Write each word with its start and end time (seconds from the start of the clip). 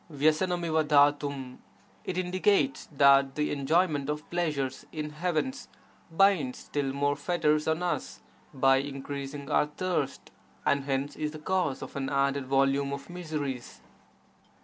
^TTRffR 0.11 0.87
^RJ— 1.19 1.57
It 2.05 2.17
indicates 2.17 2.87
that 2.91 3.35
the 3.35 3.51
enjoyment 3.51 4.09
of 4.09 4.27
pleasures 4.31 4.83
in 4.91 5.11
heavens 5.11 5.67
binds 6.09 6.57
still 6.57 6.91
more 6.91 7.15
fetters 7.15 7.67
on 7.67 7.83
us 7.83 8.21
by 8.51 8.77
increasing 8.77 9.47
our 9.51 9.67
thirst 9.67 10.31
and 10.65 10.85
hence 10.85 11.15
is 11.15 11.33
the 11.33 11.37
cause 11.37 11.83
of 11.83 11.95
an 11.95 12.09
added 12.09 12.47
volume 12.47 12.91
of 12.93 13.11
miseries. 13.11 13.81